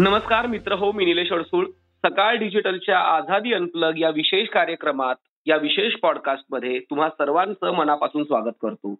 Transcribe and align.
नमस्कार 0.00 0.46
मित्र 0.46 0.72
हो 0.72 0.90
मी 0.92 1.04
निलेश 1.04 1.32
अडसूळ. 1.32 1.64
सकाळ 2.04 2.34
डिजिटलच्या 2.34 2.98
आझादी 2.98 3.52
अनप्लग 3.52 3.98
या 3.98 4.10
विशेष 4.10 4.48
कार्यक्रमात 4.48 5.14
या 5.46 5.56
विशेष 5.56 5.94
पॉडकास्टमध्ये 6.02 6.78
तुम्हा 6.80 7.08
सर्वांचं 7.08 7.74
मनापासून 7.74 8.24
स्वागत 8.24 8.54
करतो. 8.62 8.94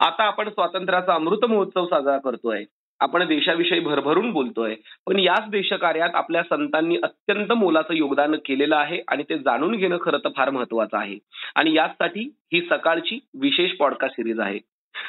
आता 0.00 0.24
आपण 0.24 0.48
स्वातंत्र्याचा 0.48 1.14
अमृत 1.14 1.44
महोत्सव 1.44 1.86
साजरा 1.86 2.18
करतोय. 2.18 2.64
आपण 3.00 3.26
देशाविषयी 3.26 3.80
भरभरून 3.80 4.30
बोलतोय 4.30 4.74
पण 5.06 5.18
याच 5.18 5.50
देशकार्यात 5.50 6.14
आपल्या 6.14 6.42
संतांनी 6.42 6.96
अत्यंत 7.02 7.52
मोलाचं 7.52 7.94
योगदान 7.94 8.34
केलेलं 8.34 8.76
आहे 8.76 9.02
आणि 9.08 9.22
ते 9.22 9.38
जाणून 9.38 9.76
घेणं 9.76 9.98
खरं 10.02 10.18
तर 10.18 10.28
फार 10.36 10.50
महत्वाचं 10.50 10.96
आहे. 10.96 11.18
आणि 11.54 11.74
याचसाठी 11.74 12.30
ही 12.52 12.60
सकाळची 12.60 13.18
विशेष 13.40 13.72
पॉडकास्ट 13.72 14.14
सिरीज 14.14 14.40
आहे. 14.40 14.58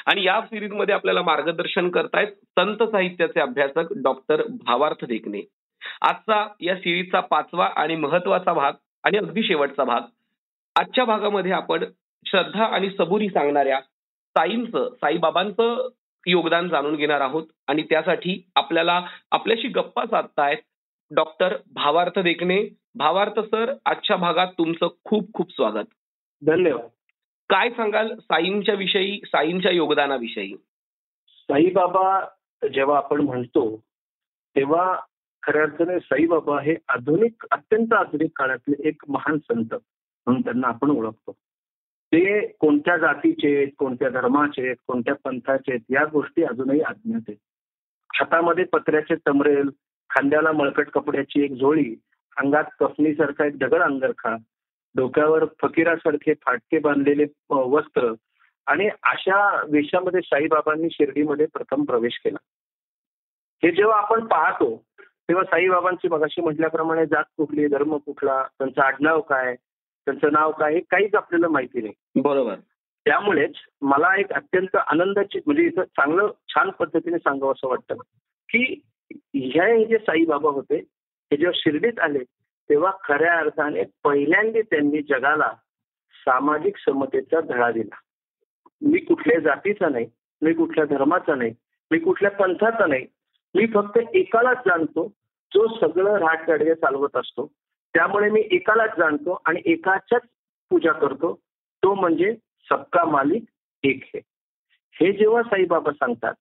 आणि 0.05 0.23
या 0.23 0.41
सिरीजमध्ये 0.41 0.95
आपल्याला 0.95 1.21
मार्गदर्शन 1.21 1.89
करतायत 1.89 2.27
संत 2.27 2.83
साहित्याचे 2.83 3.39
अभ्यासक 3.39 3.93
डॉक्टर 4.03 4.41
भावार्थ 4.49 5.05
देखणे. 5.05 5.41
आजचा 6.01 6.47
या 6.59 6.75
सिरीजचा 6.75 7.19
पाचवा 7.19 7.65
आणि 7.65 7.95
महत्त्वाचा 7.95 8.53
भाग 8.53 8.73
आणि 9.03 9.17
अगदी 9.17 9.43
शेवटचा 9.43 9.83
भाग. 9.83 10.01
आजच्या 10.75 11.05
भागामध्ये 11.05 11.51
आपण 11.51 11.83
श्रद्धा 12.27 12.65
आणि 12.65 12.89
सबुरी 12.89 13.27
सांगणाऱ्या 13.27 13.79
साईंचं 14.37 14.89
साईबाबांचं 14.93 15.89
योगदान 16.27 16.69
जाणून 16.69 16.95
घेणार 16.95 17.21
आहोत. 17.21 17.43
आणि 17.67 17.81
त्यासाठी 17.81 18.49
आपल्याला 18.55 19.05
आपल्याशी 19.31 19.67
गप्पा 19.67 20.05
साधतायत 20.05 20.57
डॉक्टर 21.11 21.55
भावार्थ 21.73 22.19
देखणे. 22.19 22.63
भावार्थ 22.95 23.39
सर 23.39 23.73
आजच्या 23.85 24.17
भागात 24.17 24.47
तुमचं 24.47 24.87
खूप 25.03 25.33
खूप 25.33 25.51
स्वागत. 25.51 25.85
धन्यवाद. 26.45 26.87
काय 27.53 27.69
सांगाल 27.69 28.15
साईंच्या 28.15 28.75
विषयी 28.75 29.19
साईंच्या 29.25 29.71
योगदानाविषयी? 29.71 30.55
साईबाबा 31.27 32.25
जेव्हा 32.73 32.97
आपण 32.97 33.21
म्हणतो 33.21 33.83
तेव्हा 34.55 34.99
खऱ्या 35.43 35.61
अर्थाने 35.61 35.99
साईबाबा 35.99 36.61
हे 36.61 36.75
आधुनिक 36.87 37.45
अत्यंत 37.51 37.93
आधुनिक 37.93 38.31
काळातले 38.35 38.87
एक 38.87 39.01
महान 39.07 39.37
संत 39.37 39.73
म्हणून 39.73 40.41
त्यांना 40.41 40.67
आपण 40.67 40.89
ओळखतो. 40.89 41.31
ते 42.11 42.47
कोणत्या 42.47 42.97
जातीचे 42.97 43.55
आहेत 43.55 43.67
कोणत्या 43.77 44.09
धर्माचे 44.09 44.65
आहेत 44.65 44.75
कोणत्या 44.87 45.15
पंथाचे 45.23 45.71
आहेत 45.71 45.95
या 45.95 46.05
गोष्टी 46.05 46.43
अजूनही 46.43 46.81
अज्ञात 46.81 47.21
आहेत. 47.27 47.39
हातामध्ये 48.19 48.63
पत्र्याचे 48.63 49.15
तमरेल 49.15 49.69
खांद्याला 50.09 50.51
मळकट 50.51 50.89
कपड्याची 50.89 51.43
एक 51.43 51.51
झोळी 51.51 51.95
अंगात 52.37 52.63
कफनीसारखा 52.79 53.45
एक 53.45 53.57
दगड 53.57 53.81
अंगरखा 53.81 54.35
डोक्यावर 54.95 55.45
फकीरासारखे 55.61 56.33
फाटके 56.33 56.79
बांधलेले 56.79 57.25
वस्त्र 57.49 58.13
आणि 58.67 58.89
अशा 59.03 59.61
वेशामध्ये 59.69 60.21
साईबाबांनी 60.21 60.87
शिर्डीमध्ये 60.91 61.45
प्रथम 61.45 61.83
प्रवेश 61.83 62.21
केला. 62.25 62.37
हे 63.63 63.71
जेव्हा 63.71 63.97
आपण 63.97 64.25
पाहतो 64.25 64.83
तेव्हा 64.99 65.43
साईबाबांची 65.43 66.07
मगाशी 66.07 66.41
म्हटल्याप्रमाणे 66.41 67.05
जात 67.05 67.23
कुठली 67.37 67.67
धर्म 67.67 67.97
कुठला 67.97 68.43
त्यांचं 68.43 68.81
आडनाव 68.81 69.21
काय 69.21 69.55
त्यांचं 70.05 70.27
नाव 70.31 70.51
काय 70.51 70.73
हे 70.73 70.79
काहीच 70.79 71.15
आपल्याला 71.15 71.47
माहिती 71.47 71.81
नाही. 71.81 72.21
बरोबर. 72.21 72.55
त्यामुळेच 73.05 73.53
मला 73.81 74.19
एक 74.19 74.33
अत्यंत 74.33 74.75
आनंदाची 74.75 75.39
म्हणजे 75.45 75.63
इथं 75.63 75.83
चांगलं 75.83 76.31
छान 76.49 76.69
पद्धतीने 76.69 77.17
सांगावं 77.17 77.51
असं 77.51 77.67
वाटतं 77.67 77.95
की 78.49 78.81
ह्या 79.33 79.83
जे 79.83 79.97
साईबाबा 79.97 80.49
होते 80.49 80.75
हे 81.31 81.37
जेव्हा 81.37 81.61
शिर्डीत 81.63 81.99
आले 81.99 82.19
तेव्हा 82.69 82.91
खऱ्या 83.03 83.37
अर्थाने 83.37 83.83
पहिल्यांदा 84.03 84.61
त्यांनी 84.61 85.01
जगाला 85.01 85.51
सामाजिक 86.25 86.77
समतेचा 86.77 87.41
धडा 87.41 87.71
दिला. 87.71 87.95
मी 88.81 88.99
कुठल्या 88.99 89.39
जातीचा 89.39 89.89
नाही 89.89 90.05
मी 90.41 90.53
कुठल्या 90.53 90.85
धर्माचा 90.85 91.35
नाही 91.35 91.53
मी 91.91 91.99
कुठल्या 91.99 92.31
पंथाचा 92.31 92.85
नाही 92.85 93.05
मी 93.55 93.67
फक्त 93.67 93.97
एकालाच 94.13 94.57
जाणतो 94.57 95.07
जो 95.53 95.67
सगळं 95.81 96.17
राट 96.17 96.51
चालवत 96.73 97.15
असतो. 97.15 97.51
त्यामुळे 97.93 98.29
मी 98.29 98.47
एकालाच 98.51 98.97
जाणतो 98.97 99.41
आणि 99.45 99.61
एकाच्याच 99.65 100.21
पूजा 100.69 100.91
करतो. 100.91 101.39
तो 101.83 101.93
म्हणजे 101.93 102.35
सबका 102.69 103.03
मालिक 103.03 103.43
एक 103.83 104.03
हे. 104.03 104.21
हे 105.01 105.11
जेव्हा 105.11 105.43
साईबाबा 105.43 105.91
सांगतात 105.91 106.33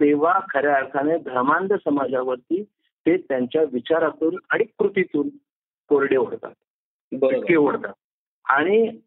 तेव्हा 0.00 0.40
खऱ्या 0.50 0.76
अर्थाने 0.76 1.18
धर्मांध 1.18 1.72
समाजावरती 1.72 2.62
ते 3.06 3.16
त्यांच्या 3.16 3.62
विचारातून 3.72 4.36
आणि 4.50 4.64
कृतीतून 4.64 5.28
कोरडे 5.88 6.16
ओढतात 6.16 6.52
ओढतात. 7.56 7.92
आणि 8.44 9.00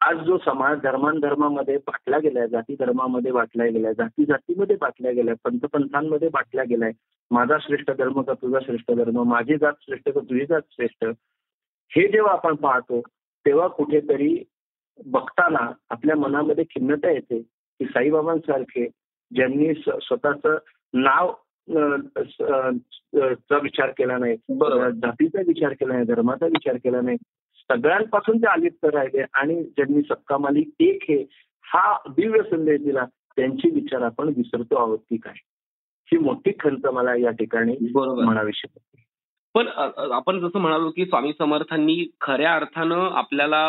आज 0.00 0.16
जो 0.16 0.38
समाज 0.38 0.78
धर्मांधर्मामध्ये 0.82 1.76
बाटला 1.76 2.18
गेलाय 2.18 2.48
जाती 2.48 2.74
धर्मामध्ये 2.74 3.32
बाटल्या 3.32 3.66
गेलाय 3.66 3.94
जाती 3.94 4.24
जातीमध्ये 4.24 4.76
बाटल्या 4.76 5.12
गेलाय 5.12 5.34
पंथपंथांमध्ये 5.44 6.28
बाटल्या 6.28 6.64
गेलाय 6.64 6.92
माझा 7.30 7.58
श्रेष्ठ 7.58 7.90
धर्म 7.90 8.22
का 8.22 8.32
तुझा 8.32 8.58
श्रेष्ठ 8.60 8.92
धर्म 8.92 9.22
माझी 9.22 9.56
जात 9.56 9.72
श्रेष्ठ 9.80 10.08
का 10.08 10.20
तुझी 10.20 10.46
जात 10.46 10.60
श्रेष्ठ 10.70 11.04
हे 11.90 12.08
जेव्हा 12.08 12.32
आपण 12.32 12.54
पाहतो 12.54 13.00
तेव्हा 13.46 13.68
कुठेतरी 13.68 14.44
बघताना 15.06 15.70
आपल्या 15.90 16.16
मनामध्ये 16.16 16.64
खिन्नता 16.64 17.10
येते 17.10 17.40
की 17.80 17.84
साईबाबांसारखे 17.84 18.88
ज्यांनी 19.30 19.74
स्वतःच 20.02 20.46
नाव 20.92 21.32
चा 21.70 23.58
विचार 23.62 23.90
केला 23.90 24.18
नाही 24.18 24.36
जातीचा 25.00 25.40
विचार 25.46 25.72
केला 25.72 25.92
नाही 25.92 26.04
धर्माचा 26.04 26.46
विचार 26.46 26.76
केला 26.76 27.00
नाही 27.00 27.16
सगळ्यांपासून 27.56 28.38
ते 28.38 28.46
आलिप्त 28.46 28.84
राहिले 28.84 29.24
आणि 29.34 29.62
ज्यांनी 29.62 30.02
सक्का 30.02 30.38
मालिक 30.38 30.68
एक 30.80 30.98
हे 31.08 31.24
हा 31.64 31.96
दिव्य 32.08 32.42
संदेश 32.50 32.80
दिला 32.80 33.04
त्यांचे 33.36 33.70
विचार 33.70 34.02
आपण 34.02 34.28
विसरतो 34.28 34.76
आहोत 34.76 34.98
की 34.98 35.16
काय 35.16 35.34
ही 36.12 36.18
मोठी 36.18 36.52
खंत 36.60 36.86
मला 36.86 37.14
या 37.14 37.30
ठिकाणी 37.30 37.76
म्हणावीशी 37.94 38.78
पण 39.54 39.66
आपण 40.12 40.38
जसं 40.40 40.58
म्हणालो 40.58 40.90
की 40.90 41.04
स्वामी 41.06 41.32
समर्थांनी 41.38 42.04
खऱ्या 42.20 42.54
अर्थानं 42.54 43.08
आपल्याला 43.16 43.60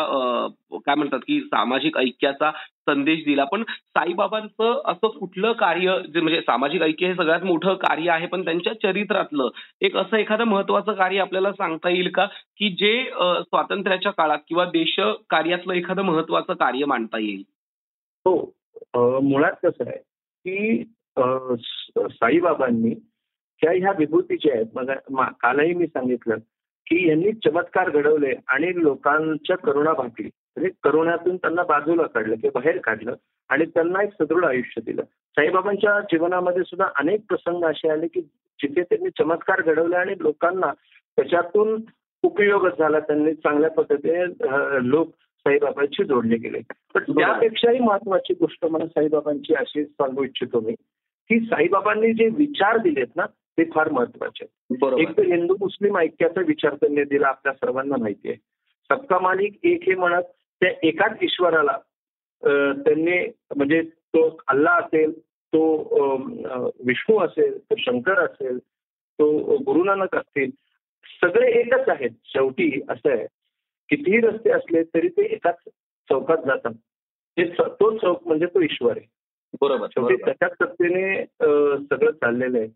काय 0.86 0.94
म्हणतात 0.94 1.20
की 1.20 1.40
सामाजिक 1.40 1.98
ऐक्याचा 1.98 2.50
संदेश 2.88 3.24
दिला. 3.24 3.44
पण 3.44 3.62
साईबाबांचं 3.62 4.80
असं 4.84 5.08
कुठलं 5.18 5.52
कार्य 5.52 5.98
जे 6.14 6.20
म्हणजे 6.20 6.40
सामाजिक 6.40 6.82
ऐक्य 6.82 7.06
हे 7.06 7.14
सगळ्यात 7.14 7.44
मोठं 7.44 7.74
कार्य 7.74 8.10
आहे 8.10 8.26
पण 8.26 8.44
त्यांच्या 8.44 8.72
चरित्रातलं 8.82 9.48
एक 9.80 9.96
असं 9.96 10.16
एखादं 10.16 10.44
महत्वाचं 10.44 10.92
कार्य 10.92 11.18
आपल्याला 11.18 11.52
सांगता 11.52 11.90
येईल 11.90 12.10
का? 12.10 12.26
की 12.58 12.70
जे 12.70 13.04
स्वातंत्र्याच्या 13.10 14.12
काळात 14.12 14.38
किंवा 14.48 14.64
देश 14.64 14.94
कार्यातलं 15.30 15.72
एखादं 15.74 16.02
महत्वाचं 16.02 16.54
कार्य 16.54 16.84
मांडता 16.84 17.18
येईल. 17.18 17.42
हो. 18.26 19.20
मुळात 19.22 19.52
कसं 19.64 19.84
आहे 19.86 19.98
की 20.46 20.84
साईबाबांनी 22.10 22.94
त्या 23.62 23.72
ह्या 23.72 23.92
विभूतीच्या 23.98 24.54
आहेत 24.54 24.66
मग 25.10 25.24
कालही 25.40 25.74
मी 25.74 25.86
सांगितलं 25.86 26.36
की 26.86 27.08
यांनी 27.08 27.32
चमत्कार 27.32 27.90
घडवले 27.90 28.32
आणि 28.48 28.72
लोकांच्या 28.82 29.56
करुणा 29.56 29.92
भागली 29.92 30.26
म्हणजे 30.26 30.70
करुणातून 30.82 31.36
त्यांना 31.36 31.62
बाजूला 31.62 32.02
काढलं 32.06 32.34
किंवा 32.34 32.60
बाहेर 32.60 32.78
काढलं 32.78 33.14
आणि 33.50 33.64
त्यांना 33.64 34.02
एक 34.02 34.10
सदृढ 34.12 34.44
आयुष्य 34.44 34.80
दिलं. 34.80 35.02
साईबाबांच्या 35.36 36.00
जीवनामध्ये 36.00 36.62
सुद्धा 36.62 36.86
अनेक 36.96 37.20
प्रसंग 37.28 37.64
असे 37.64 37.88
आले 37.88 38.06
की 38.06 38.20
जिथे 38.60 38.82
त्यांनी 38.82 39.10
चमत्कार 39.18 39.60
घडवले 39.62 39.96
आणि 39.96 40.14
लोकांना 40.20 40.72
त्याच्यातून 41.18 41.80
उपयोग 42.24 42.68
झाला. 42.68 43.00
त्यांनी 43.00 43.34
चांगल्या 43.34 43.70
पद्धतीने 43.70 44.24
लोक 44.90 45.08
साईबाबांशी 45.46 46.04
जोडले 46.04 46.36
गेले. 46.36 46.60
पण 46.94 47.02
त्यापेक्षाही 47.02 47.78
महत्वाची 47.78 48.34
गोष्ट 48.40 48.66
मला 48.66 48.86
साईबाबांची 48.86 49.54
अशी 49.54 49.84
सांगू 49.84 50.24
इच्छितो 50.24 50.60
मी 50.60 50.74
की 51.30 51.38
साईबाबांनी 51.40 52.12
जे 52.12 52.28
विचार 52.28 52.76
दिलेत 52.76 53.16
ना 53.16 53.26
ते 53.58 53.64
फार 53.64 53.88
महत्त्वाचे 53.90 54.44
एक 55.02 55.16
तर 55.16 55.22
हिंदू 55.22 55.54
मुस्लिम 55.60 55.98
ऐक्याचा 55.98 56.40
विचार 56.40 56.74
त्यांनी 56.74 57.04
दिला 57.04 57.26
आपल्या 57.26 57.52
सर्वांना 57.52 57.96
माहिती 58.00 58.28
आहे. 58.28 58.36
सक्का 58.90 59.18
मालिक 59.18 59.58
एक 59.62 59.82
हे 59.82 59.94
म्हणत 59.94 60.22
त्या 60.60 60.70
एकाच 60.82 61.18
ईश्वराला 61.22 61.78
त्यांनी 62.82 63.26
म्हणजे 63.56 63.82
तो 63.82 64.40
अल्ला 64.48 64.70
असेल 64.70 65.18
तो 65.24 65.76
विष्णू 66.84 67.18
असेल 67.18 67.58
तो 67.58 67.74
शंकर 67.78 68.18
असेल 68.18 68.58
तो 69.18 69.56
गुरुनानक 69.56 70.16
असतील 70.16 70.50
सगळे 71.22 71.60
एकच 71.60 71.88
आहेत. 71.88 72.10
शेवटी 72.24 72.80
असं 72.88 73.10
आहे 73.10 73.26
कितीही 73.88 74.20
रस्ते 74.20 74.50
असले 74.50 74.82
तरी 74.82 75.08
ते 75.08 75.22
एकाच 75.22 75.56
चौकात 76.08 76.36
जातात. 76.46 76.72
स- 77.38 77.72
तो 77.80 77.98
चौक 77.98 78.26
म्हणजे 78.26 78.46
तो 78.46 78.60
ईश्वर 78.60 78.96
आहे. 78.96 79.06
बरोबर 79.60 79.86
शेवटी 79.90 80.14
बरोबर. 80.14 80.32
त्याच्या 80.32 80.66
सत्तेने 80.66 81.24
सगळं 81.86 82.10
चाललेलं 82.10 82.58
आहे. 82.58 82.68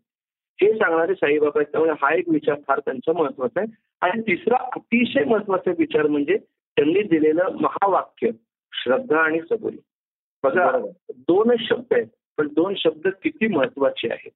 हे 0.61 0.73
सांगणारे 0.73 1.13
साईबाबा 1.13 1.59
आहेत. 1.59 1.71
त्यामुळे 1.71 1.91
हा 1.91 2.15
एक 2.15 2.29
विचार 2.29 2.55
फार 2.67 2.79
त्यांचा 2.79 3.13
महत्त्वाचा 3.13 3.61
आहे. 3.61 3.75
आणि 4.01 4.21
तिसरा 4.21 4.57
अतिशय 4.75 5.23
महत्त्वाचा 5.23 5.71
विचार 5.79 6.07
म्हणजे 6.07 6.37
त्यांनी 6.75 7.03
दिलेलं 7.03 7.49
महावाक्य 7.61 8.29
श्रद्धा 8.73 9.19
आणि 9.19 9.39
सबुरी. 9.41 9.77
बघा. 10.43 10.79
दोनच 11.09 11.59
शब्द 11.59 11.93
आहेत 11.93 12.07
पण 12.37 12.47
दोन 12.47 12.73
शब्द 12.77 13.07
किती 13.23 13.47
महत्त्वाचे 13.47 14.07
आहेत. 14.11 14.31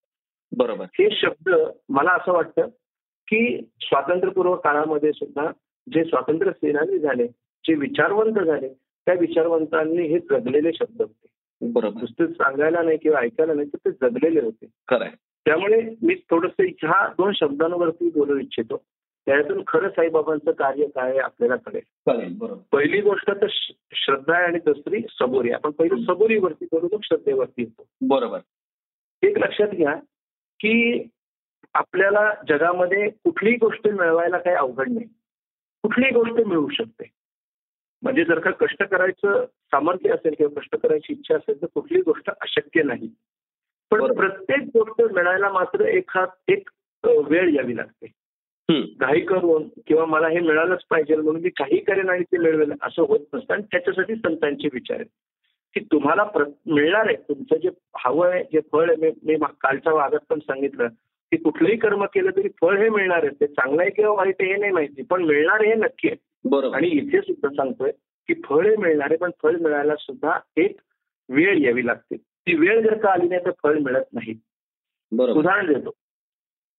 बरोबर. 0.58 0.86
हे 0.94 1.10
शब्द 1.12 1.54
मला 1.90 2.12
असं 2.12 2.32
वाटतं 2.32 2.62
की 3.28 3.70
स्वातंत्र्यपूर्व 3.82 4.56
काळामध्ये 4.56 5.12
सुद्धा 5.12 5.52
जे 5.94 6.04
स्वातंत्र्य 6.04 6.52
सेनानी 6.52 7.00
झाले 7.00 7.28
जे 7.64 7.74
विचारवंत 7.74 8.34
झाले 8.34 8.70
त्या 9.06 9.14
विचारवंतांनी 9.14 10.08
हे 10.08 10.20
जगलेले 10.20 10.74
शब्द 10.74 11.02
होते. 11.02 11.28
बरोबर. 11.62 12.00
नुसतं 12.00 12.28
सांगायला 12.28 12.82
नाही 12.82 12.98
किंवा 12.98 13.20
ऐकायला 13.20 13.54
नाही 13.54 13.68
तर 13.68 13.90
ते 13.90 13.92
जगलेले 13.92 14.42
होते. 14.42 14.66
खरंय 14.66 15.10
त्यामुळे 15.46 15.96
मी 16.02 16.16
थोडस 16.16 16.52
ह्या 16.60 17.08
दोन 17.08 17.32
शब्दांवरती 17.36 18.10
बोलू 18.10 18.38
इच्छितो. 18.38 18.86
त्यातून 19.26 19.64
खरं 19.68 19.90
साईबाबांचं 19.90 20.52
कार्य 20.52 20.88
काय 20.88 21.10
आहे 21.10 21.20
आपल्याला 21.20 21.56
कळेल. 21.56 22.34
पहिली 22.72 23.02
गोष्ट 23.02 23.32
तर 23.32 23.48
श्रद्धा 23.94 24.36
आहे 24.36 24.44
आणि 24.44 24.60
दुसरी 24.60 25.02
सबुरी 25.20 25.52
आपण 25.52 25.72
पहिली 25.72 26.06
सबुरीवरती 26.06 26.66
करू 26.66 26.88
मग 26.94 27.00
श्रद्धेवरती 27.04 27.62
येतो. 27.62 27.88
बरोबर. 28.02 28.40
एक 29.24 29.38
लक्षात 29.38 29.68
घ्या 29.68 29.96
की 30.60 31.08
आपल्याला 31.74 32.34
जगामध्ये 32.50 33.10
कुठलीही 33.10 33.56
गोष्ट 33.56 33.88
मिळवायला 33.88 34.38
काही 34.38 34.56
अवघड 34.56 34.90
नाही. 34.90 35.06
कुठलीही 35.82 36.12
गोष्ट 36.12 36.48
मिळू 36.48 36.70
शकते. 36.70 37.10
म्हणजे 38.02 38.24
जर 38.24 38.40
का 38.40 38.52
कष्ट 38.52 38.84
करायचं 38.84 39.46
सामर्थ्य 39.46 40.10
असेल 40.10 40.34
किंवा 40.38 40.60
कष्ट 40.60 40.76
करायची 40.76 41.14
इच्छा 41.14 41.36
असेल 41.36 41.62
तर 41.62 41.68
कुठलीही 41.74 42.02
गोष्ट 42.02 42.30
अशक्य 42.42 42.84
नाही. 42.84 43.10
पण. 44.02 44.16
प्रत्येक 44.16 44.62
गोष्ट 44.62 45.14
मिळायला 45.14 45.50
मात्र 45.50 45.82
एक 45.82 46.04
हा 46.08 46.26
एक 46.48 46.70
वेळ 47.06 47.54
यावी 47.54 47.78
लागते. 47.78 48.08
घाई 49.00 49.20
करून 49.20 49.64
किंवा 49.88 50.06
मला 50.06 50.28
हे 50.28 50.40
मिळालंच 50.40 50.84
पाहिजे 50.90 51.16
म्हणून 51.16 51.42
मी 51.42 51.50
काही 51.50 51.78
करेन 51.78 52.10
आणि 52.10 52.24
ते 52.24 52.38
मिळवेल 52.38 52.74
असं 52.82 53.02
होत 53.04 53.20
नसतं. 53.34 53.54
आणि 53.54 53.64
त्याच्यासाठी 53.64 54.16
संतांचे 54.16 54.68
विचार 54.74 54.96
आहेत. 54.96 55.10
की 55.74 55.80
तुम्हाला 55.80 56.26
मिळणार 56.66 57.06
आहे. 57.08 57.16
तुमचं 57.16 57.56
जे 57.56 57.70
हवं 57.98 58.28
आहे 58.28 58.44
जे 58.44 58.60
फळ 58.72 58.92
आहे 58.92 59.12
मी- 59.24 59.46
कालच्या 59.46 59.94
वादात 59.94 60.20
पण 60.30 60.40
सांगितलं. 60.40 60.88
की 61.32 61.38
कुठलंही 61.38 61.78
कर्म 61.78 62.06
केलं 62.06 62.32
तरी 62.32 62.50
फळ 62.62 62.78
हे 62.78 62.90
मिळणार 62.90 63.18
आहे. 63.18 63.30
ते 63.30 63.48
चांगलं 63.48 63.82
आहे 63.82 63.92
किंवा 63.92 64.12
वाईट 64.12 64.36
आहे 64.40 64.52
हे 64.52 64.58
नाही 64.58 64.72
माहिती. 64.72 65.04
पण 65.04 65.24
मिळणार 65.24 65.62
हे 65.62 65.74
नक्की 65.74 66.08
आहे. 66.08 66.18
बरोबर. 66.46 66.76
आणि 66.76 66.88
इथे 66.88 67.22
सुद्धा 67.22 67.50
सांगतोय 67.50 67.92
की 68.28 68.34
फळ 68.34 68.70
हे 68.70 68.76
मिळणार 68.76 69.08
आहे. 69.10 69.18
पण 69.18 69.32
फळ 69.44 69.52
मिळायला 69.52 69.96
सुद्धा 69.96 70.40
एक 70.58 70.80
वेळ 71.30 71.58
यावी 71.58 71.86
लागते. 71.86 72.16
ती 72.48 72.56
वेळ 72.56 72.82
जर 72.82 72.98
का 72.98 73.12
आली 73.12 73.28
नाही 73.28 73.46
तर 73.46 73.52
फळ 73.64 73.78
मिळत 73.80 74.14
नाही. 74.14 74.34
उदाहरण 75.40 75.74
देतो. 75.74 75.92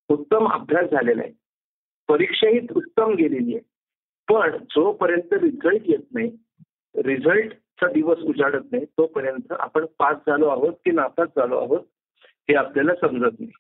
उत्तम 0.09 0.49
अभ्यास 0.53 0.91
झालेला 0.91 1.23
आहे. 1.23 1.33
परीक्षाही 2.09 2.61
उत्तम 2.77 3.15
गेलेली 3.15 3.55
आहे. 3.55 3.63
पण 4.29 4.57
जोपर्यंत 4.57 5.33
रिझल्ट 5.33 5.83
येत 5.87 6.13
नाही 6.13 6.31
रिझल्टचा 6.95 7.87
दिवस 7.93 8.19
उजाडत 8.19 8.73
नाही 8.73 8.85
तोपर्यंत 8.85 9.53
आपण 9.53 9.85
पास 9.99 10.17
झालो 10.27 10.49
आहोत 10.49 10.73
की 10.73 10.91
नापास 10.91 11.29
झालो 11.37 11.59
आहोत 11.59 11.81
हे 12.49 12.55
आपल्याला 12.55 12.95
समजत 13.01 13.41
नाही. 13.41 13.51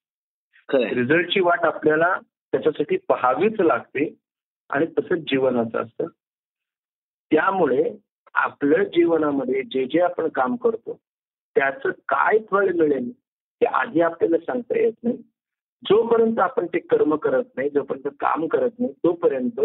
रिझल्टची 0.95 1.41
वाट 1.41 1.61
आपल्याला 1.61 2.19
त्याच्यासाठी 2.53 2.97
पाहावीच 2.97 3.61
लागते 3.61 4.15
आणि 4.71 4.87
तसंच 4.87 5.19
जीवनाचं 5.19 5.83
असतं. 5.83 6.06
त्यामुळे 7.31 7.97
आपल्या 8.35 8.85
जीवनामध्ये 8.85 9.62
जे 9.62 9.85
जे 9.85 10.01
आपण 10.01 10.29
काम 10.29 10.56
करतो 10.56 10.99
त्याचं 11.56 11.91
काय 12.09 12.39
फळ 12.51 12.73
मिळेल 12.75 13.11
ते 13.61 13.67
आधी 13.67 14.01
आपल्याला 14.01 14.39
सांगता 14.39 14.79
येत 14.79 14.93
नाही. 15.03 15.17
जोपर्यंत 15.83 16.39
आपण 16.39 16.67
ते 16.67 16.79
कर्म 16.79 17.15
करत 17.17 17.45
नाही 17.56 17.71
जोपर्यंत 17.71 18.15
काम 18.21 18.47
करत 18.47 18.71
नाही 18.79 18.93
तोपर्यंत 18.93 19.61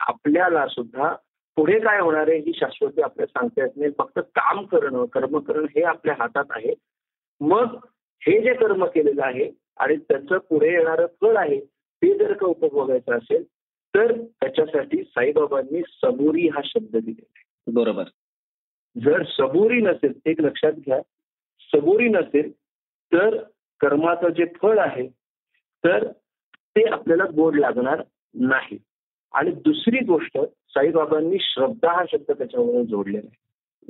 आपल्याला 0.00 0.66
सुद्धा 0.66 1.14
पुढे 1.56 1.78
काय 1.80 2.00
होणार 2.00 2.28
आहे 2.28 2.38
ही 2.38 2.52
शाश्वती 2.54 3.02
आपल्याला 3.02 3.38
सांगता 3.38 3.62
येत 3.62 3.76
नाही. 3.76 3.90
फक्त 3.98 4.18
काम 4.18 4.64
करणं 4.64 5.04
कर्म 5.04 5.38
करणं 5.38 5.66
हे 5.76 5.82
आपल्या 5.82 6.14
हातात 6.18 6.44
आहे. 6.50 6.74
मग 7.40 7.76
हे 8.22 8.40
जे 8.40 8.54
कर्म 8.54 8.84
केलेलं 8.84 9.22
आहे 9.24 9.50
आणि 9.76 9.96
त्याचं 9.96 10.38
पुढे 10.38 10.72
येणारं 10.72 11.06
फळ 11.20 11.36
आहे 11.36 11.60
ते 12.02 12.18
जर 12.18 12.32
का 12.32 12.46
उपभोगायचं 12.46 13.12
असेल 13.12 13.44
तर 13.94 14.12
त्याच्यासाठी 14.22 15.02
साईबाबांनी 15.04 15.82
सबुरी 15.88 16.48
हा 16.48 16.60
शब्द 16.64 16.96
दिलेला 16.96 17.32
आहे. 17.36 17.72
बरोबर. 17.72 18.04
जर 18.96 19.22
सबुरी 19.24 19.80
नसेल 19.80 20.12
एक 20.26 20.40
लक्षात 20.40 20.72
घ्या 20.72 21.00
सबुरी 21.60 22.08
नसेल 22.08 22.52
तर 23.12 23.36
कर्माचं 23.80 24.28
जे 24.28 24.44
फळ 24.62 24.78
आहे 24.78 25.08
तर 25.84 26.12
ते 26.76 26.88
आपल्याला 26.88 27.24
गोड 27.24 27.58
लागणार 27.58 28.02
नाही. 28.34 28.78
आणि 29.32 29.50
दुसरी 29.50 30.04
गोष्ट 30.04 30.38
साईबाबांनी 30.68 31.36
श्रद्धा 31.40 31.92
हा 31.92 32.04
शब्द 32.12 32.32
त्याच्यावर 32.38 32.82
जोडलेला 32.82 33.26
आहे. 33.26 33.36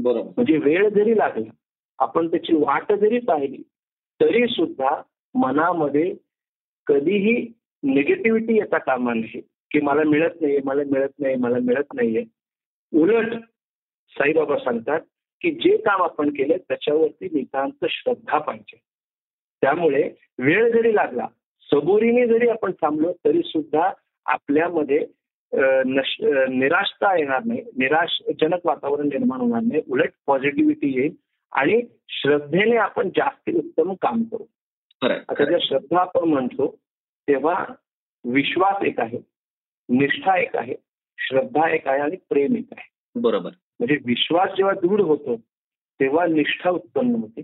बरोबर. 0.02 0.30
म्हणजे 0.36 0.56
वेळ 0.56 0.88
जरी 0.88 1.18
लागला 1.18 1.50
आपण 1.98 2.30
त्याची 2.30 2.52
वाट 2.54 2.92
जरी 2.92 3.18
पाहिली 3.18 3.62
तरी 4.20 4.46
सुद्धा 4.48 5.02
मनामध्ये 5.34 6.14
कधीही 6.86 7.52
निगेटिव्हिटी 7.82 8.56
येता 8.56 8.78
कामा 8.78 9.14
नये. 9.14 9.40
की 9.70 9.80
मला 9.80 10.02
मिळत 10.04 10.40
नाही 10.40 10.58
मला 10.64 10.82
मिळत 10.90 11.10
नाही 11.18 11.36
मला 11.36 11.56
मिळत 11.62 11.94
नाहीये. 11.94 12.24
उलट 12.94 13.34
साईबाबा 14.08 14.56
सांगतात 14.56 15.00
की 15.42 15.50
जे 15.52 15.76
काम 15.76 16.02
आपण 16.02 16.30
केलं 16.30 16.56
त्याच्यावरती 16.58 17.28
नितांत 17.32 17.84
श्रद्धा 17.90 18.38
पाहिजे. 18.38 18.80
त्यामुळे 19.62 20.10
वेळ 20.38 20.70
जरी 20.72 20.94
लागला 20.94 21.26
सबुरीने 21.70 22.26
जरी 22.26 22.48
आपण 22.48 22.72
थांबलो 22.72 23.12
तरी 23.24 23.42
सुद्धा 23.46 23.90
आपल्यामध्ये 24.26 25.06
निराशता 26.48 27.16
येणार 27.18 27.44
नाही 27.44 27.62
निराशजनक 27.78 28.66
वातावरण 28.66 29.06
निर्माण 29.06 29.40
होणार 29.40 29.60
नाही 29.62 29.82
उलट 29.90 30.10
पॉझिटिव्हिटी 30.26 30.92
येईल 30.98 31.14
आणि 31.52 31.80
श्रद्धेने 32.08 32.76
आपण 32.76 33.08
जास्ती 33.08 33.56
उत्तम 33.58 33.92
काम 34.02 34.22
करू. 34.22 34.44
आता 35.02 35.44
ज्या 35.44 35.58
श्रद्धा 35.60 36.00
आपण 36.00 36.28
म्हणतो 36.28 36.74
तेव्हा 37.28 37.64
विश्वास 38.24 38.82
एक 38.84 39.00
आहे 39.00 39.18
निष्ठा 39.88 40.38
एक 40.40 40.56
आहे 40.56 40.74
श्रद्धा 41.18 41.68
एक 41.74 41.88
आहे 41.88 42.00
आणि 42.00 42.16
प्रेम 42.28 42.56
एक 42.56 42.72
आहे. 42.72 42.88
बरोबर. 43.14 43.50
म्हणजे 43.80 43.96
विश्वास 44.06 44.50
जेव्हा 44.56 44.74
दृढ 44.82 45.00
होतो 45.00 45.36
तेव्हा 46.00 46.26
निष्ठा 46.26 46.70
उत्पन्न 46.70 47.14
होते. 47.14 47.42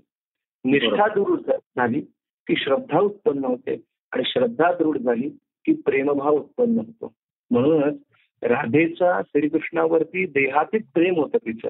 निष्ठा 0.64 1.06
दृढ 1.14 1.40
झाली 1.50 2.00
की 2.46 2.56
श्रद्धा 2.56 3.00
उत्पन्न 3.00 3.44
होते 3.44 3.76
आणि 4.12 4.22
श्रद्धा 4.26 4.72
दृढ 4.72 4.96
झाली 4.98 5.28
की 5.66 5.72
प्रेमभाव 5.84 6.36
उत्पन्न 6.36 6.78
होतो. 6.78 7.12
म्हणूनच 7.50 7.94
राधेचा 8.42 9.20
श्रीकृष्णावरती 9.22 10.24
देहातीत 10.26 10.80
प्रेम 10.94 11.14
होतं 11.16 11.38
तिचं. 11.46 11.68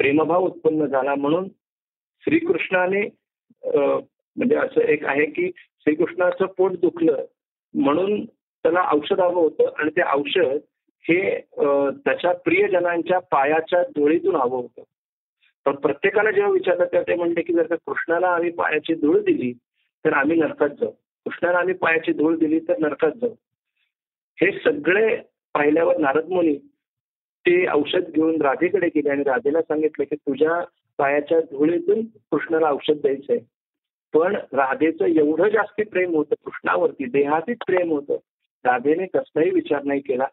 प्रेमभाव 0.00 0.44
उत्पन्न 0.46 0.86
झाला 0.86 1.14
म्हणून 1.14 1.48
श्रीकृष्णाने 2.24 3.02
म्हणजे 3.64 4.56
असं 4.56 4.80
एक 4.80 5.04
आहे 5.04 5.24
की 5.26 5.50
श्रीकृष्णाचं 5.56 6.46
पोट 6.56 6.72
दुखलं 6.80 7.24
म्हणून 7.74 8.24
त्याला 8.24 8.88
औषध 8.92 9.20
हवं 9.20 9.34
होतं 9.34 9.70
आणि 9.78 9.90
ते 9.90 10.02
औषध 10.14 10.58
हे 11.08 11.38
त्याच्या 12.04 12.32
प्रियजनांच्या 12.34 13.18
पायाच्या 13.30 13.82
धुळीतून 13.82 14.36
हवं 14.36 14.60
होतं. 14.62 14.82
पण 15.64 15.74
प्रत्येकाला 15.76 16.30
जेव्हा 16.30 16.52
विचारलं 16.52 16.84
तेव्हा 16.84 17.08
ते 17.08 17.14
म्हणते 17.14 17.42
की 17.42 17.52
जर 17.52 17.66
का 17.66 17.76
कृष्णाला 17.86 18.28
आम्ही 18.28 18.50
पायाची 18.50 18.94
धूळ 18.94 19.20
दिली 19.20 19.52
तर 20.04 20.12
आम्ही 20.12 20.36
नरकात 20.36 20.68
जाऊ. 20.80 20.90
कृष्णाला 21.26 21.58
आम्ही 21.58 21.74
पायाची 21.74 22.12
धूळ 22.12 22.36
दिली 22.36 22.58
तर 22.68 22.78
नरकात 22.78 23.10
जाऊ. 23.20 23.34
हे 24.38 24.50
सगळे 24.58 25.16
पाहिल्यावर 25.54 25.96
नारद 25.96 26.28
मुनी 26.28 26.56
ते 27.46 27.64
औषध 27.72 28.10
घेऊन 28.10 28.40
राधेकडे 28.42 28.86
गेले 28.86 29.10
आणि 29.10 29.22
राधेला 29.22 29.62
सांगितलं 29.62 30.04
की 30.04 30.16
तुझ्या 30.16 30.60
पायाच्या 30.98 31.40
धुळीतून 31.40 32.04
कृष्णाला 32.30 32.70
औषध 32.70 32.94
द्यायचंय. 32.94 33.38
पण 34.14 34.36
राधेचं 34.52 35.04
एवढं 35.04 35.48
जास्ती 35.48 35.82
प्रेम 35.84 36.14
होतं 36.14 36.34
कृष्णावरती 36.44 37.04
देहातीच 37.04 37.58
प्रेम 37.66 37.90
होतं. 37.90 38.16
राधेने 38.64 39.06
कसलाही 39.06 39.50
विचार 39.50 39.82
नाही 39.84 40.00
केला. 40.00 40.26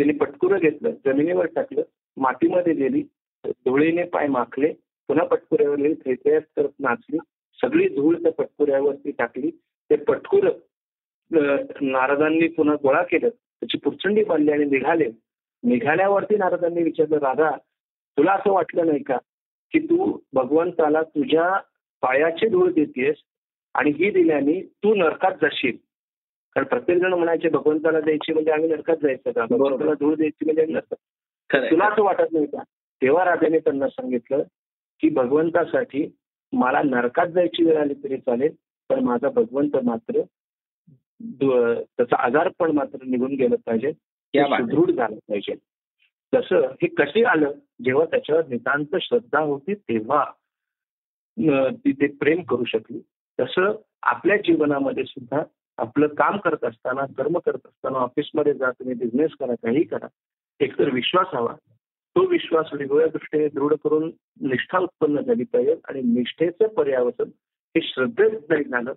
तिने 0.00 0.12
पटकुरं 0.12 0.58
घेतलं 0.58 0.90
जमिनीवर 1.04 1.46
टाकलं 1.46 1.82
मातीमध्ये 2.16 2.72
गेली 2.72 3.02
धुळीने 3.44 4.02
पाय 4.04 4.26
माखले 4.26 4.72
पुन्हा 5.08 5.24
पटकुऱ्यावर 5.26 5.76
गेली 5.76 5.94
थैथयात 6.06 6.42
करत 6.56 6.72
नाचली 6.78 7.18
सगळी 7.58 7.88
धूळ 7.88 8.16
त्या 8.16 8.32
पटकुऱ्यावरती 8.32 9.10
टाकली 9.10 9.50
ते 9.90 9.96
पटकुर 9.96 10.48
नारदांनी 11.30 12.48
पुन्हा 12.48 12.74
गोळा 12.82 13.02
केलं 13.02 13.28
त्याची 13.28 13.78
पुरचंडी 13.78 14.24
बांधली 14.24 14.50
आणि 14.52 14.64
निघाले. 14.64 15.08
निघाल्यावरती 15.64 16.36
नारदांनी 16.36 16.82
विचारलं 16.82 17.18
राधा 17.18 17.50
तुला 18.18 18.32
असं 18.32 18.52
वाटलं 18.52 18.86
नाही 18.86 19.02
का 19.02 19.16
की 19.72 19.78
तू 19.78 20.16
भगवंताला 20.32 21.02
तुझ्या 21.02 21.50
पायाची 22.02 22.48
धूळ 22.48 22.70
देतेस 22.72 23.16
आणि 23.74 23.90
ही 23.90 24.10
दिल्याने 24.10 24.60
तू 24.84 24.94
नरकात 24.94 25.32
जाशील? 25.42 25.76
कारण 26.56 26.66
प्रत्येक 26.66 26.98
जण 26.98 27.12
म्हणायचे 27.14 27.48
भगवंताला 27.48 28.00
द्यायची 28.00 28.32
म्हणजे 28.32 28.50
आम्ही 28.50 28.68
नरकात 28.68 28.96
जायचं 29.02 29.32
का? 29.32 29.44
भगवंताला 29.50 29.92
धूळ 30.00 30.14
द्यायची 30.14 30.44
म्हणजे 30.44 30.60
आम्ही 30.62 30.74
नरकात. 30.74 31.70
तुला 31.70 31.86
असं 31.86 32.02
वाटत 32.02 32.32
नाही 32.32 32.46
का? 32.46 32.62
तेव्हा 33.02 33.24
राजाने 33.24 33.58
त्यांना 33.58 33.88
सांगितलं 33.88 34.42
की 35.00 35.08
भगवंतासाठी 35.08 36.08
मला 36.52 36.82
नरकात 36.82 37.26
जायची 37.26 37.64
वेळ 37.64 37.76
आली 37.76 37.94
तरी 38.04 38.16
चालेल 38.16 38.54
पण 38.88 39.04
माझा 39.04 39.28
भगवंत 39.28 39.76
मात्र 39.84 40.20
त्याचा 41.96 42.16
आजारपण 42.18 42.70
मात्र 42.70 42.98
निघून 43.06 43.34
गेलं 43.34 43.56
पाहिजे. 43.56 43.92
सुदृढ 44.34 44.90
झालं 44.90 45.16
पाहिजे. 45.16 45.54
तसं 46.34 46.66
हे 46.82 46.86
कसे 46.86 47.22
आलं? 47.24 47.52
जेव्हा 47.84 48.04
त्याच्यावर 48.04 48.46
नितांत 48.46 48.96
श्रद्धा 49.02 49.40
होती 49.40 49.74
तेव्हा 49.74 50.24
ती 51.70 51.92
ते 51.92 52.06
प्रेम 52.06 52.42
करू 52.42 52.64
शकली. 52.64 53.00
तसं 53.40 53.72
आपल्या 54.02 54.36
जीवनामध्ये 54.36 55.04
सुद्धा 55.04 55.42
आपलं 55.80 56.06
काम 56.06 56.36
करत 56.36 56.64
असताना 56.64 57.06
कर्म 57.06 57.38
करत 57.38 57.58
असताना 57.64 57.98
ऑफिसमध्ये 57.98 58.54
जा 58.54 58.70
तुम्ही 58.70 58.94
बिझनेस 58.94 59.30
करा 59.40 59.54
काही 59.54 59.82
करा 59.84 60.06
एकतर 60.60 60.90
विश्वास 60.90 61.26
हवा. 61.34 61.54
तो 62.16 62.26
विश्वास 62.26 62.66
वेगवेगळ्या 62.72 63.08
दृष्टीने 63.08 63.48
दृढ 63.48 63.74
करून 63.84 64.10
निष्ठा 64.40 64.78
उत्पन्न 64.78 65.20
झाली 65.20 65.44
पाहिजे 65.44 65.76
आणि 65.88 66.00
निष्ठेचं 66.02 66.66
पर्यावसन 66.66 67.28
हे 67.76 67.80
श्रद्धेत 67.82 68.40
नाही 68.48 68.64
झालं 68.64 68.92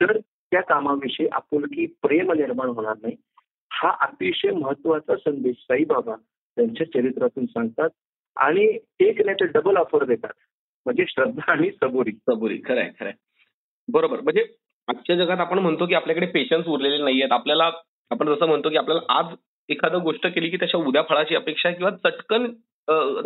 तर 0.00 0.18
त्या 0.18 0.60
कामाविषयी 0.60 1.26
आपुलकी 1.26 1.86
प्रेम 1.86 2.32
निर्माण 2.32 2.68
होणार 2.68 2.94
नाही. 3.02 3.16
हा 3.70 3.96
अतिशय 4.00 4.50
महत्त्वाचा 4.50 5.16
संदेश 5.16 5.56
साईबाबा 5.56 6.14
त्यांच्या 6.56 6.86
चरित्रातून 6.86 7.46
सांगतात 7.46 7.88
आणि 8.36 8.78
एक 9.00 9.22
नाही 9.22 9.36
तर 9.40 9.60
डबल 9.60 9.76
ऑफर 9.76 10.04
देतात. 10.04 10.32
म्हणजे 10.84 11.04
श्रद्धा 11.08 11.52
आणि 11.52 11.70
सबुरी. 11.70 12.12
सबुरी. 12.12 12.60
खरंय 12.64 12.90
खरंय. 13.00 13.12
बरोबर. 13.92 14.20
म्हणजे 14.20 14.44
आजच्या 14.88 15.16
जगात 15.16 15.40
आपण 15.40 15.58
म्हणतो 15.58 15.86
की 15.86 15.94
आपल्याकडे 15.94 16.26
पेशन्स 16.26 16.66
उरलेले 16.66 17.02
नाहीयेत. 17.04 17.32
आपल्याला 17.32 17.70
आपण 18.10 18.34
जसं 18.34 18.46
म्हणतो 18.46 18.68
की 18.70 18.76
आपल्याला 18.76 19.12
आज 19.18 19.34
एखादं 19.68 20.02
गोष्ट 20.02 20.26
केली 20.26 20.48
की 20.50 20.56
त्याच्या 20.56 20.80
उद्या 20.80 21.02
फळाची 21.08 21.36
अपेक्षा 21.36 21.70
किंवा 21.70 21.90
चटकन 22.04 22.46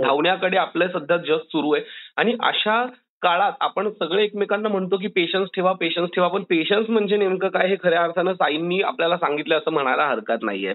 धावण्याकडे 0.02 0.56
आपलं 0.56 0.88
सध्या 0.88 1.16
जग 1.16 1.38
सुरू 1.44 1.72
आहे. 1.72 1.82
आणि 2.16 2.36
अशा 2.42 2.84
काळात 3.22 3.52
आपण 3.60 3.88
सगळे 3.90 4.22
एकमेकांना 4.24 4.68
म्हणतो 4.68 4.96
की 4.96 5.06
पेशन्स 5.06 5.48
ठेवा 5.54 5.72
पेशन्स 5.72 6.10
ठेवा. 6.14 6.28
पण 6.28 6.42
पेशन्स 6.42 6.90
म्हणजे 6.90 7.16
नेमकं 7.16 7.48
काय 7.48 7.68
हे 7.68 7.76
खऱ्या 7.82 8.02
अर्थानं 8.02 8.32
साईंनी 8.32 8.80
आपल्याला 8.82 9.16
सांगितलं 9.16 9.58
असं 9.58 9.72
म्हणायला 9.72 10.06
हरकत 10.08 10.42
नाहीये. 10.42 10.74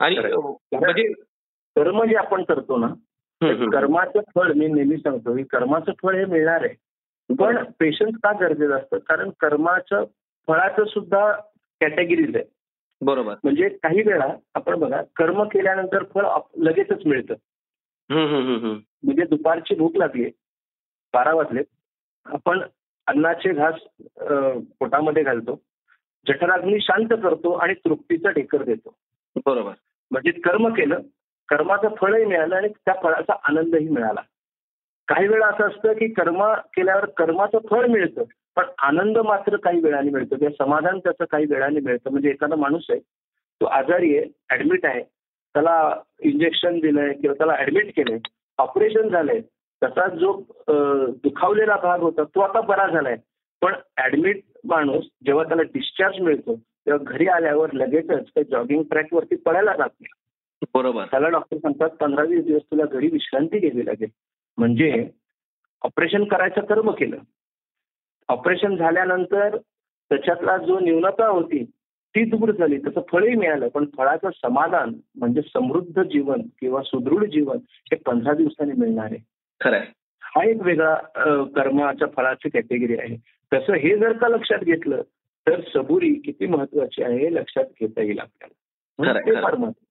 आणि 0.00 0.18
म्हणजे 0.18 1.12
कर्म 1.76 2.04
जे 2.04 2.16
आपण 2.16 2.42
करतो 2.42 2.76
ना. 2.76 2.86
कर्माचं 3.72 4.20
फळ 4.34 4.52
मी 4.52 4.66
नेहमी 4.66 4.96
सांगतो 4.96 5.36
की 5.36 5.42
कर्माचं 5.42 5.92
फळ 6.02 6.16
हे 6.16 6.24
मिळणार 6.24 6.64
आहे. 6.64 6.74
पण 7.30 7.62
पेशन्स 7.80 8.14
का 8.22 8.32
गरजेचं 8.40 8.76
असतं? 8.76 8.98
कारण 8.98 9.30
कर्माचं 9.40 10.04
फळाचं 10.46 10.84
सुद्धा 10.84 11.30
कॅटेगरीज 11.80 12.36
आहे. 12.36 12.44
बरोबर. 13.00 13.34
म्हणजे 13.44 13.68
काही 13.68 14.02
वेळा 14.02 14.26
आपण 14.54 14.78
बघा 14.78 15.02
कर्म 15.16 15.42
केल्यानंतर 15.42 16.02
फळ 16.04 16.26
लगेचच 16.56 17.06
मिळतं. 17.06 17.34
म्हणजे 18.10 19.24
दुपारची 19.24 19.74
भूक 19.74 19.96
लागली 19.96 20.30
बारा 21.14 21.34
वाजलेत 21.34 21.64
आपण 22.26 22.60
अन्नाचे 23.06 23.52
घास 23.52 23.74
पोटामध्ये 24.78 25.22
घालतो 25.22 25.60
जठराग्नी 26.28 26.80
शांत 26.80 27.08
करतो 27.22 27.52
आणि 27.52 27.74
तृप्तीचा 27.74 28.30
ढेकर 28.30 28.62
देतो. 28.62 28.94
बरोबर. 29.46 29.72
म्हणजे 30.10 30.30
कर्म 30.30 30.68
केलं 30.68 31.00
कर्माचं 31.48 31.94
फळही 32.00 32.24
मिळालं 32.24 32.56
आणि 32.56 32.68
त्या 32.68 32.94
फळाचा 33.02 33.34
आनंदही 33.48 33.88
मिळाला. 33.88 34.20
काही 35.08 35.28
वेळा 35.28 35.46
असं 35.46 35.68
असतं 35.68 35.92
की 35.92 36.06
कर्म 36.12 36.42
केल्यावर 36.76 37.04
कर्माचं 37.16 37.58
फळ 37.70 37.86
मिळतं 37.86 38.22
पण 38.56 38.64
आनंद 38.78 39.18
मात्र 39.18 39.56
काही 39.56 39.80
वेळाने 39.80 40.10
मिळतो. 40.10 40.36
किंवा 40.36 40.64
समाधान 40.64 40.98
त्याचं 40.98 41.24
काही 41.30 41.46
वेळाने 41.50 41.80
मिळतं. 41.80 42.10
म्हणजे 42.10 42.30
एखादा 42.30 42.56
माणूस 42.56 42.86
आहे 42.90 43.00
तो 43.60 43.66
आजारी 43.66 44.16
आहे 44.18 44.26
ऍडमिट 44.54 44.86
आहे 44.86 45.02
त्याला 45.54 45.74
इंजेक्शन 46.20 46.78
दिलंय 46.80 47.12
किंवा 47.12 47.34
त्याला 47.34 47.56
ऍडमिट 47.58 47.90
केलंय 47.96 48.18
ऑपरेशन 48.58 49.08
झालंय 49.08 49.40
त्याचा 49.82 50.08
जो 50.08 50.32
दुखावलेला 51.24 51.76
भाग 51.76 52.00
होता 52.00 52.22
तो 52.24 52.40
आता 52.40 52.60
बरा 52.60 52.86
झालाय. 52.86 53.16
पण 53.62 53.74
ऍडमिट 54.04 54.40
माणूस 54.64 55.04
जेव्हा 55.26 55.44
त्याला 55.44 55.62
डिस्चार्ज 55.62 56.20
मिळतो 56.20 56.54
तेव्हा 56.56 57.12
घरी 57.12 57.26
आल्यावर 57.28 57.72
लगेचच 57.72 58.28
त्या 58.34 58.42
जॉगिंग 58.42 58.82
ट्रॅकवरती 58.82 59.36
पडायला 59.36 59.72
जात 59.72 59.90
नाही. 60.00 60.12
बरोबर. 60.74 61.04
त्याला 61.04 61.28
डॉक्टर 61.28 61.56
सांगतात 61.56 61.90
पंधरा 61.90 62.24
वीस 62.24 62.44
दिवस 62.44 62.62
तुला 62.62 62.84
घरी 62.92 63.08
विश्रांती 63.12 63.58
घ्यावी 63.58 63.86
लागेल. 63.86 64.08
म्हणजे 64.58 65.08
ऑपरेशन 65.82 66.24
करायचं 66.24 66.60
कर्म 66.60 66.90
केलं. 66.90 67.16
ऑपरेशन 68.28 68.76
झाल्यानंतर 68.76 69.56
त्याच्यातला 70.10 70.56
जो 70.56 70.78
न्यूनता 70.78 71.26
होती 71.26 71.64
ती 72.14 72.24
दूर 72.24 72.50
झाली. 72.50 72.78
त्याचं 72.78 73.00
फळही 73.12 73.34
मिळालं 73.34 73.68
पण 73.68 73.84
फळाचं 73.96 74.30
समाधान 74.30 74.92
म्हणजे 75.16 75.42
समृद्ध 75.42 76.02
जीवन 76.02 76.40
किंवा 76.60 76.82
सुदृढ 76.82 77.24
जीवन 77.24 77.58
हे 77.70 77.96
पंधरा 77.96 78.34
दिवसांनी 78.34 78.74
मिळणार 78.78 79.04
आहे. 79.04 79.18
खरंय 79.60 79.84
हा 80.22 80.44
एक 80.44 80.62
वेगळा 80.62 80.94
कर्माच्या 81.44 82.08
फळाची 82.16 82.48
कॅटेगरी 82.48 82.96
आहे. 82.98 83.16
तसं 83.52 83.72
हे 83.72 83.98
जर 83.98 84.12
का 84.12 84.28
लक्षात 84.28 84.58
घेतलं 84.58 85.02
तर 85.46 85.60
सबुरी 85.60 86.14
किती 86.14 86.46
महत्वाची 86.46 87.02
आहे 87.02 87.18
हे 87.18 87.34
लक्षात 87.34 87.64
घेता 87.80 88.02
येईल 88.02 88.18
आपल्याला. 88.18 89.12
खरंय. 89.12 89.42
फार 89.42 89.54
महत्वाचं 89.54 89.83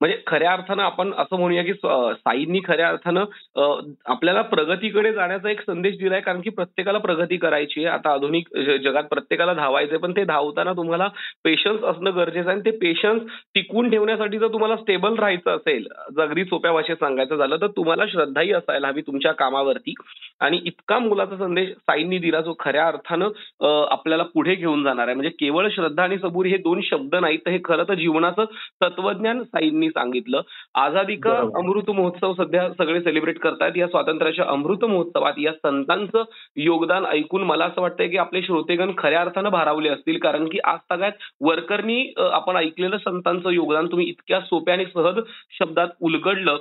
म्हणजे 0.00 0.16
खऱ्या 0.26 0.52
अर्थानं 0.52 0.82
आपण 0.82 1.12
असं 1.18 1.38
म्हणूया 1.38 1.62
की 1.64 1.72
साईंनी 1.74 2.60
खऱ्या 2.64 2.88
अर्थानं 2.88 3.84
आपल्याला 4.06 4.42
प्रगतीकडे 4.44 5.12
जाण्याचा 5.12 5.50
एक 5.50 5.60
संदेश 5.60 5.96
दिलाय 5.98 6.20
कारण 6.20 6.40
की 6.40 6.50
प्रत्येकाला 6.50 6.98
प्रगती 6.98 7.36
करायची 7.36 7.80
आहे. 7.80 7.94
आता 7.94 8.12
आधुनिक 8.12 8.48
जगात 8.84 9.04
प्रत्येकाला 9.10 9.52
धावायचंय 9.54 9.98
पण 9.98 10.12
ते 10.16 10.24
धावताना 10.24 10.72
तुम्हाला 10.72 11.08
पेशन्स 11.44 11.84
असणं 11.84 12.16
गरजेचं 12.16 12.48
आहे 12.48 12.58
आणि 12.58 12.64
ते 12.64 12.76
पेशन्स 12.78 13.22
टिकून 13.54 13.90
ठेवण्यासाठी 13.90 14.38
जर 14.38 14.52
तुम्हाला 14.52 14.76
स्टेबल 14.76 15.14
राहायचं 15.18 15.56
असेल 15.56 15.86
अगदी 16.18 16.44
सोप्या 16.44 16.72
भाषेत 16.72 16.96
सांगायचं 16.96 17.36
झालं 17.36 17.56
तर 17.60 17.66
तुम्हाला 17.76 18.06
श्रद्धाही 18.06 18.52
असायला 18.52 18.88
हवी 18.88 19.00
तुमच्या 19.00 19.32
कामावरती. 19.34 19.94
आणि 20.40 20.60
इतका 20.66 20.98
मुलाचा 20.98 21.36
संदेश 21.36 21.68
साईंनी 21.70 22.18
दिला 22.18 22.40
जो 22.40 22.54
खऱ्या 22.60 22.86
अर्थानं 22.86 23.86
आपल्याला 23.90 24.22
पुढे 24.34 24.54
घेऊन 24.54 24.82
जाणार 24.84 25.08
आहे. 25.08 25.14
म्हणजे 25.14 25.30
केवळ 25.40 25.68
श्रद्धा 25.74 26.02
आणि 26.02 26.18
सबुरी 26.18 26.50
हे 26.50 26.56
दोन 26.58 26.80
शब्द 26.84 27.14
नाहीत 27.14 27.38
तर 27.46 27.50
हे 27.50 27.58
खरं 27.64 27.84
तर 27.88 27.94
जीवनाचं 27.94 28.44
तत्वज्ञान 28.82 29.42
साईंनी 29.42 29.88
सांगितलं. 29.90 30.40
आझादी 30.74 31.16
का. 31.16 31.36
अमृत 31.58 31.90
महोत्सव 31.90 32.34
सध्या 32.38 32.68
सगळे 32.78 33.00
सेलिब्रेट 33.00 33.38
करतायत. 33.38 33.76
या 33.76 33.86
स्वातंत्र्याच्या 33.88 34.44
अमृत 34.48 34.84
महोत्सवात 34.84 35.38
या 35.38 35.52
संतांचं 35.52 36.22
योगदान 36.56 37.06
ऐकून 37.06 37.42
मला 37.42 37.64
असं 37.64 37.82
वाटतंय 37.82 38.08
की 38.08 38.16
आपले 38.18 38.42
श्रोतेगण 38.42 38.92
खऱ्या 38.98 39.20
अर्थानं 39.20 39.50
भारावले 39.50 39.88
असतील. 39.88 40.18
कारण 40.18 40.48
की 40.48 40.58
आज 40.64 40.78
सगळ्यात 40.90 41.12
वरकरनी 41.40 42.02
आपण 42.18 42.56
ऐकलेलं 42.56 42.96
संतांचं 43.04 43.50
योगदान 43.50 43.86
तुम्ही 43.86 44.08
इतक्या 44.08 44.40
सोप्या 44.40 44.74
आणि 44.74 44.84
सहज 44.94 45.20
शब्दात 45.58 45.88
उलगडलं. 46.00 46.56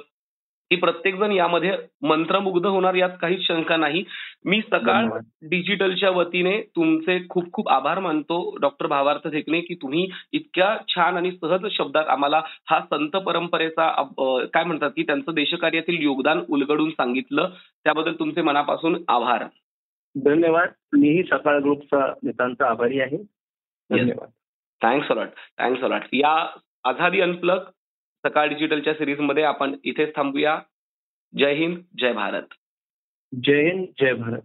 की 0.70 0.76
प्रत्येक 0.76 1.16
जण 1.16 1.32
यामध्ये 1.32 1.72
मंत्रमुग्ध 2.02 2.66
होणार 2.66 2.94
यात 2.94 3.10
काहीच 3.22 3.42
शंका 3.48 3.76
नाही. 3.78 4.04
मी 4.46 4.62
सकाळ. 4.62 5.08
डिजिटलच्या 5.50 6.10
वतीने 6.10 6.60
तुमचे 6.76 7.20
खूप 7.30 7.52
खूप 7.54 7.70
आभार 7.70 8.00
मानतो 8.00 8.58
डॉक्टर 8.62 8.88
भावार्थ 8.88 9.28
ठेकणे 9.28 9.60
की 9.62 9.76
तुम्ही 9.76 10.08
इतक्या 10.32 10.76
छान 10.88 11.18
आणि 11.18 11.32
सहज 11.32 11.66
शब्दात 11.72 12.08
आम्हाला 12.08 12.42
हा 12.70 12.80
संत 12.90 13.16
परंपरेचा 13.18 13.92
काय 14.54 14.64
म्हणतात 14.64 14.92
की 14.96 15.04
त्यांचं 15.04 15.34
देशकार्यातील 15.34 16.02
योगदान 16.02 16.42
उलगडून 16.50 16.90
सांगितलं. 16.90 17.50
त्याबद्दल 17.84 18.14
तुमचे 18.14 18.42
मनापासून 18.42 18.98
आभार. 19.08 19.44
धन्यवाद. 20.16 20.70
मीही 20.94 21.24
सकाळ 21.24 21.60
ग्रुपचा 21.60 22.14
नितांत 22.24 22.62
आभारी 22.62 23.00
आहे. 23.00 23.18
धन्यवाद. 23.90 24.30
थँक्स 24.82 25.12
अलॉट 25.12 25.28
थँक्स 25.60 25.84
अलॉट 25.84 26.02
या 26.14 26.36
आझादी 26.84 27.22
अनप्लग 27.22 27.64
सकाळ 28.28 28.48
डिजिटलच्या 28.48 28.94
सिरीजमध्ये 28.94 29.44
आपण 29.44 29.76
इथेच 29.84 30.16
थांबूया. 30.16 30.60
जय 31.38 31.54
हिंद 31.54 31.78
जय 32.00 32.14
भारत. 32.14 32.44
जय 33.44 33.64
हिंद 33.64 33.86
जय 34.02 34.14
भारत. 34.14 34.42